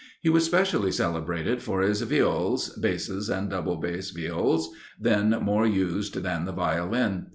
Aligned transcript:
He 0.19 0.29
was 0.29 0.45
specially 0.45 0.91
celebrated 0.91 1.61
for 1.61 1.81
his 1.81 2.01
Viols, 2.01 2.69
Basses, 2.75 3.29
and 3.29 3.51
Double 3.51 3.75
Bass 3.75 4.09
Viols, 4.09 4.71
then 4.99 5.29
more 5.43 5.67
used 5.67 6.23
than 6.23 6.45
the 6.45 6.51
Violin. 6.53 7.27